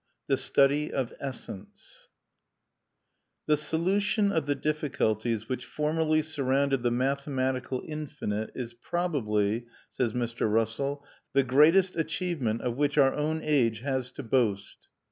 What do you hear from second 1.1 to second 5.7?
ESSENCE "The solution of the difficulties which